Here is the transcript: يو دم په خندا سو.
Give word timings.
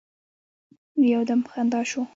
يو 1.13 1.19
دم 1.27 1.39
په 1.45 1.49
خندا 1.53 1.81
سو. 1.91 2.01